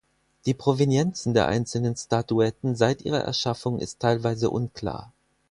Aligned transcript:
Die 0.47 0.55
Provenienzen 0.55 1.35
der 1.35 1.45
einzelnen 1.47 1.95
Statuetten 1.95 2.75
seit 2.75 3.03
ihrer 3.03 3.19
Erschaffung 3.19 3.77
ist 3.77 3.99
teilweise 3.99 4.49
unklar. 4.49 5.13